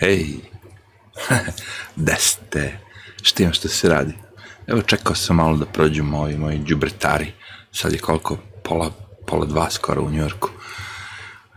[0.00, 0.26] Ej,
[1.96, 2.78] gde ste?
[3.22, 4.14] Šta ima što se radi?
[4.66, 7.32] Evo čekao sam malo da prođu moji, moji džubretari.
[7.72, 8.38] Sad je koliko?
[8.64, 8.90] Pola,
[9.26, 10.50] pola dva skoro u Njorku.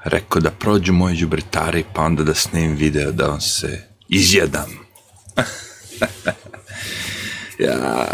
[0.04, 4.69] Rekao da prođu moji džubretari, pa onda da snim video da vam se izjedam.
[7.59, 8.07] ja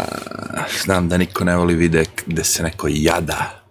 [0.84, 3.62] znam da niko ne voli vide gde se neko jada.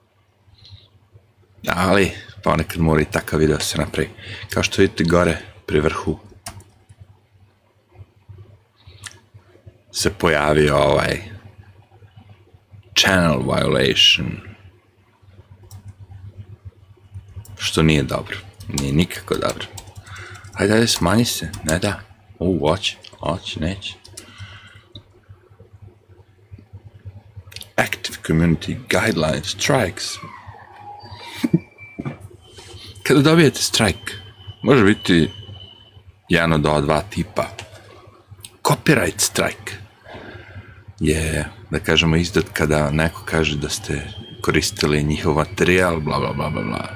[1.68, 2.12] Ali
[2.44, 4.10] ponekad mora i takav video se napravi.
[4.50, 6.20] Kao što vidite gore pri vrhu
[9.96, 11.22] se pojavio ovaj
[13.00, 14.32] channel violation
[17.58, 18.38] što nije dobro
[18.68, 19.66] nije nikako dobro.
[20.54, 22.00] Hajde ajde smanji se ne da.
[22.40, 23.94] U hoće hoće neće.
[27.76, 30.06] Active community guidelines strikes.
[33.04, 34.14] Kada dobijete strike
[34.64, 35.30] može biti
[36.30, 37.48] jedan od ova dva tipa.
[38.64, 39.85] Copyright strike
[41.00, 44.08] je, da kažemo, izdat kada neko kaže da ste
[44.42, 46.90] koristili njihov materijal, bla, bla, bla, bla, bla.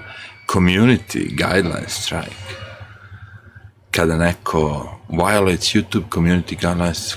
[0.54, 2.56] Community guideline strike.
[3.92, 7.16] Kada neko violates YouTube community guidelines,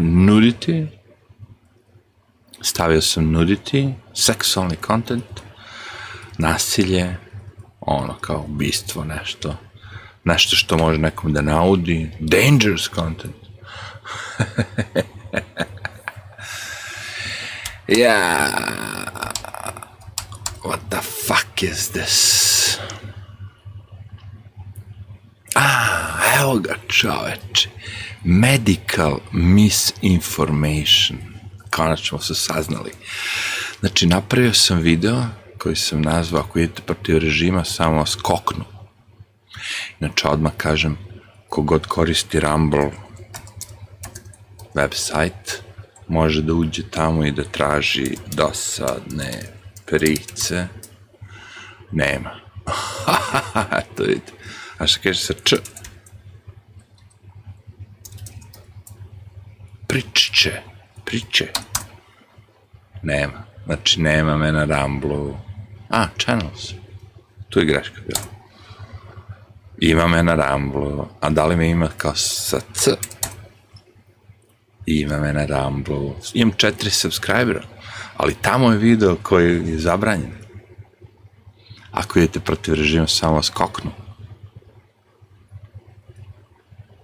[0.00, 0.86] nudity,
[2.60, 5.40] stavio sam nudity, sexualni content,
[6.38, 7.16] nasilje,
[7.80, 9.56] ono kao ubistvo, nešto,
[10.24, 13.34] nešto što može nekom da naudi, dangerous content.
[17.88, 18.76] yeah.
[20.62, 22.78] What the fuck is this?
[25.54, 27.70] Ah, evo ga čoveče.
[28.24, 31.18] Medical misinformation.
[31.70, 32.92] Konačno su saznali.
[33.80, 35.24] Znači, napravio sam video
[35.58, 38.64] koji sam nazvao, ako idete protiv režima, samo vas koknu.
[39.98, 40.98] Znači, odmah kažem,
[41.48, 42.90] kogod koristi Rumble
[44.74, 45.65] website,
[46.08, 49.42] može da uđe tamo i da traži dosadne
[49.86, 50.66] price.
[51.92, 52.30] Nema.
[53.96, 54.32] to vidite.
[54.78, 55.56] A što kaže sa č?
[59.86, 60.60] Pričće.
[61.04, 61.48] Priče.
[63.02, 63.46] Nema.
[63.64, 65.36] Znači, nema me na Ramblu.
[65.90, 66.72] A, Channels.
[67.48, 68.22] Tu je greška bila.
[69.78, 71.06] Ima me na Ramblu.
[71.20, 72.90] A da li me ima kao sa C?
[74.86, 77.62] Ima me na Rumble, imam četiri subscribera,
[78.16, 80.32] ali tamo je video koji je zabranjen.
[81.90, 83.90] Ako idete protiv režima, samo vas koknu.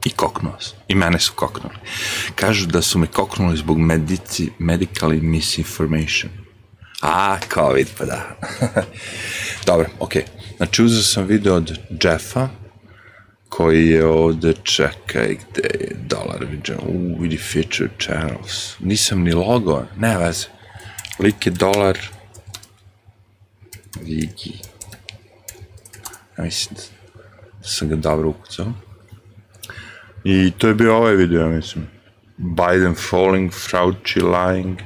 [0.04, 0.52] I koknu.
[0.88, 1.74] I mene su koknuli.
[2.34, 6.32] Kažu da su me koknuli zbog medici, medically misinformation.
[7.02, 8.36] A, COVID, pa da.
[9.66, 10.22] Dobro, okej.
[10.22, 10.56] Okay.
[10.56, 12.48] Znači, uzeo sam video od Jeffa,
[13.56, 19.82] koji je ovde, čekaj, gde je dolar vidio, u, vidi feature channels, nisam ni logo,
[19.96, 20.46] ne veze,
[21.18, 21.98] lik dolar,
[24.00, 24.54] Vigi,
[26.38, 26.76] ja mislim
[27.60, 28.72] da sam ga dobro ukucao,
[30.24, 31.86] i to je bio ovaj video, ja mislim,
[32.36, 34.76] Biden falling, Fauci lying,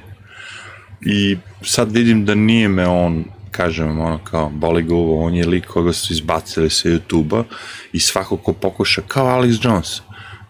[1.00, 3.25] i sad vidim da nije me on
[3.56, 7.44] kažem, ono kao, boli ga on je lik koga su izbacili sa YouTube-a
[7.93, 10.00] i svako ko pokuša, kao Alex Jones,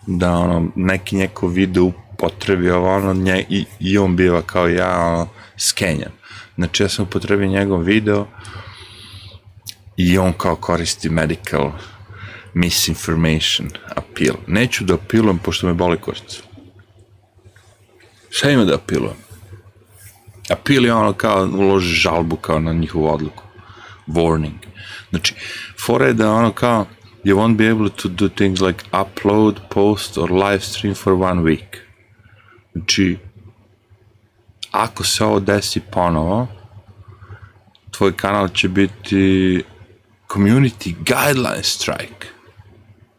[0.06, 4.98] da ono, neki njeko video upotrebi ovo, ono, nje, i, i on biva kao ja,
[4.98, 6.12] ono, skenjan.
[6.54, 8.26] Znači, ja sam upotrebio njegov video
[9.96, 11.70] i on kao koristi medical
[12.54, 14.36] misinformation appeal.
[14.46, 16.42] Neću da apilujem, pošto me boli koštica.
[18.30, 19.25] Šta ima da apilujem?
[20.50, 23.42] Appeal je ono kao uloži žalbu kao na njihovu odluku.
[24.06, 24.66] Warning.
[25.10, 25.34] Znači,
[25.86, 26.86] fora je da ono kao
[27.24, 31.42] you won't be able to do things like upload, post or live stream for one
[31.42, 31.76] week.
[32.72, 33.18] Znači,
[34.70, 36.48] ako se ovo desi ponovo,
[37.90, 39.62] tvoj kanal će biti
[40.28, 42.35] community guideline strike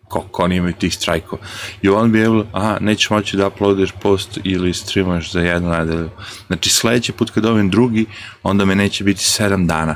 [0.08, 1.42] koliko oni imaju tih strajkova.
[1.84, 6.10] You won't be able, aha, nećeš moći da uploadiš post ili streamaš za jednu nedelju.
[6.48, 8.06] Znači, sledeći put kad dobijem drugi,
[8.44, 9.96] onda me neće biti 7 dana.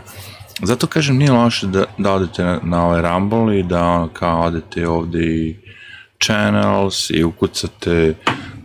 [0.64, 4.42] Zato kažem, nije loše da, da odete na, na ovaj Rumble i da ono, kao
[4.42, 5.56] odete ovde i
[6.24, 8.16] channels i ukucate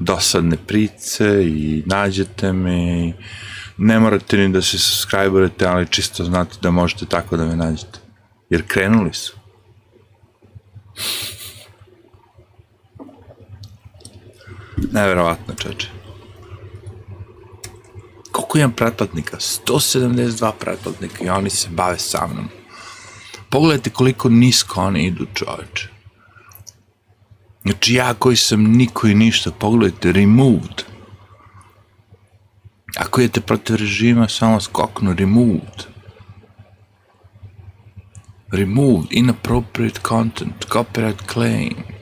[0.01, 3.13] dosadne price i nađete me i
[3.77, 7.99] ne morate ni da se subscriberate, ali čisto znate da možete tako da me nađete.
[8.51, 9.37] Jer krenuli su.
[14.77, 15.89] Neverovatno, čeče.
[18.33, 19.37] Koliko imam pretplatnika?
[19.37, 22.49] 172 pretplatnika i oni se bave sa mnom.
[23.51, 25.89] Pogledajte koliko nisko oni idu, čoveče.
[27.63, 30.83] Znači ja koji sam niko i ništa, pogledajte, removed.
[32.97, 35.87] Ako idete protiv režima, samo skoknu, removed.
[38.53, 41.96] Removed, inappropriate content, copyright claim.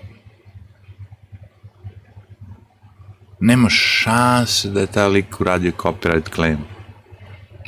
[3.46, 6.58] Nema šanse da je taj lik uradio copyright claim.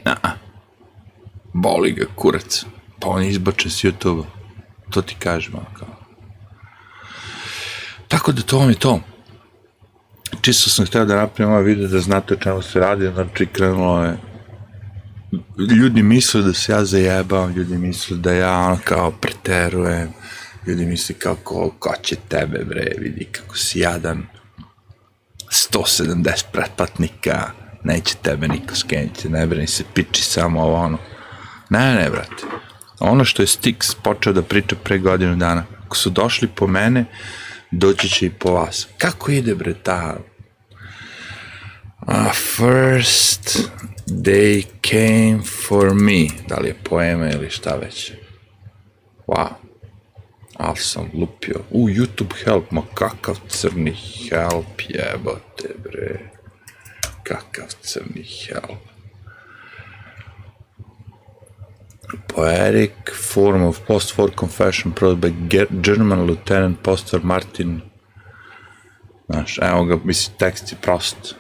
[0.05, 0.33] Naa.
[1.53, 2.65] Boli ga kurac.
[3.01, 4.25] Pa on je izbačen s YouTube-a.
[4.91, 5.89] To ti kažem, ono kao.
[8.09, 9.01] Tako da to vam je to.
[10.41, 14.05] Čisto sam hteo da napravim ovaj video da znate o čemu se radi, znači krenulo
[14.05, 14.17] je
[15.59, 20.09] ljudi misle da se ja zajebam, ljudi misle da ja ono kao preterujem,
[20.67, 24.27] ljudi misle kao ko, ko će tebe bre, vidi kako si jadan,
[25.57, 27.51] 170 pretplatnika,
[27.85, 30.99] neće tebe niko skeniti, ne brini se, piči samo ovo ono.
[31.71, 32.45] Ne, ne, brate.
[33.01, 37.05] Ono što je Stix počeo da priča pre godinu dana, ako su došli po mene,
[37.71, 38.89] doći će i po vas.
[38.99, 40.17] Kako ide bre ta
[42.09, 43.71] Uh, first
[44.07, 46.29] they came for me.
[46.49, 48.13] Da li je poema ili šta već.
[49.27, 49.66] Wow.
[50.59, 51.61] Ali sam lupio.
[51.71, 53.95] U, YouTube help, ma kakav crni
[54.31, 56.31] help, jebote bre.
[57.23, 58.79] Kakav crni help.
[62.29, 65.31] Poetic form of post-war confession brought by
[65.83, 67.81] German Lieutenant Pastor Martin.
[69.29, 71.35] Znaš, evo ga, mislim, tekst je prost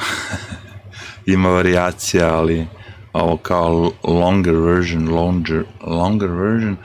[1.26, 2.66] ima variacija, ali
[3.12, 6.76] ovo kao longer version, longer, longer version,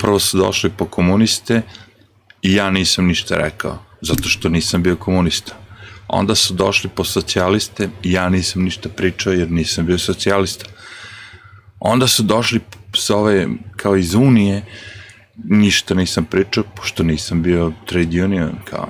[0.00, 1.62] prvo su došli po komuniste
[2.42, 5.52] i ja nisam ništa rekao, zato što nisam bio komunista.
[6.08, 10.64] Onda su došli po socijaliste i ja nisam ništa pričao jer nisam bio socijalista.
[11.80, 12.60] Onda su došli
[12.96, 14.62] sa ove, kao iz Unije,
[15.44, 18.88] ništa nisam pričao, pošto nisam bio trade union, kao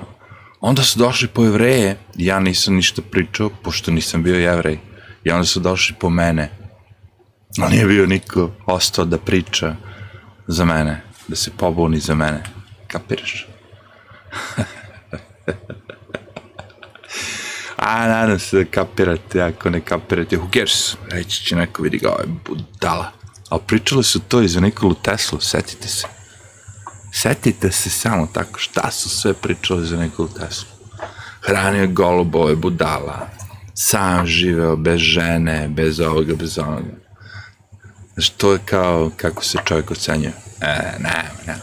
[0.61, 4.79] Onda su došli po jevreje, ja nisam ništa pričao, pošto nisam bio jevrej.
[5.23, 6.49] I onda su došli po mene.
[7.59, 9.75] Ali nije bio niko ostao da priča
[10.51, 12.43] za mene, da se pobuni za mene.
[12.87, 13.47] Kapiraš?
[17.77, 20.95] A, nadam se da kapirate, ako ne kapirate, who cares?
[21.09, 23.11] Reći će neko, vidi ga, ovo je budala.
[23.49, 26.07] Ali pričali su to i za Nikolu Teslu, setite se.
[27.13, 30.67] Setite se samo tako šta su sve pričali za Nikolu Teslu.
[31.41, 33.29] Hranio golubove, budala,
[33.73, 37.00] sam živeo bez žene, bez ovoga, bez onoga.
[38.13, 40.33] Znači, to je kao kako se čovjek ocenjuje.
[40.61, 41.55] E, ne, ne.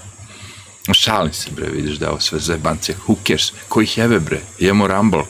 [0.92, 2.96] Šalim se, bre, vidiš da ovo sve zajebancije.
[3.06, 3.52] Who cares?
[3.68, 4.40] Ko ih jebe, bre?
[4.58, 5.22] Imamo Rumble.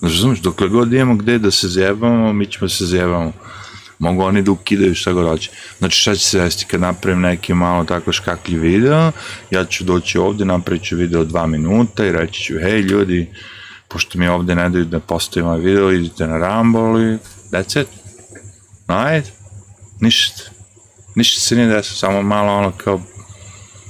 [0.00, 3.32] Razumiješ, dokle god imamo gde da se zjebamo, mi ćemo se zjebamo
[4.02, 5.50] mogu oni da ukidaju šta god hoće.
[5.78, 9.12] Znači šta će se desiti kad napravim neki malo tako škaklji video,
[9.50, 13.30] ja ću doći ovde, napravit ću video dva minuta i reći ću, hej ljudi,
[13.88, 17.18] pošto mi ovde ne daju da postavim ovaj video, idite na Rumble i
[17.50, 17.88] that's it.
[18.86, 19.30] Ajde,
[20.02, 20.42] ništa.
[21.14, 23.00] Ništa se nije desilo, samo malo ono kao,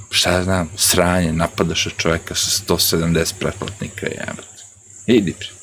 [0.09, 4.63] šta ja znam, sranje, napadaš čoveka sa 170 pretplatnika jebate.
[5.07, 5.62] Idi pri.